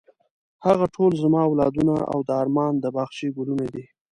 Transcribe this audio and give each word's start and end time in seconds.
هغه 0.65 0.85
ټول 0.95 1.11
زما 1.23 1.39
اولادونه 1.49 1.95
او 2.11 2.19
د 2.27 2.29
ارمان 2.41 2.73
د 2.79 2.85
باغچې 2.95 3.27
ګلونه 3.37 3.65
دي. 3.73 3.85